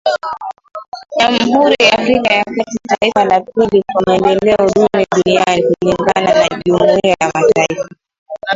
[1.19, 7.15] Jamhuri ya Afrika ya kati, taifa la pili kwa maendeleo duni duniani kulingana na Jumuiya
[7.21, 7.89] ya mataifa.